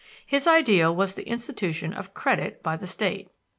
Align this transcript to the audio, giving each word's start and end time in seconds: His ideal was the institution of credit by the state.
His 0.25 0.47
ideal 0.47 0.95
was 0.95 1.13
the 1.13 1.27
institution 1.27 1.93
of 1.93 2.15
credit 2.15 2.63
by 2.63 2.75
the 2.75 2.87
state. 2.87 3.29